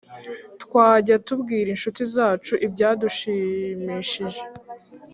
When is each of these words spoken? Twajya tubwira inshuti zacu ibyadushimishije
Twajya 0.63 1.15
tubwira 1.27 1.69
inshuti 1.71 2.01
zacu 2.13 2.53
ibyadushimishije 2.65 4.43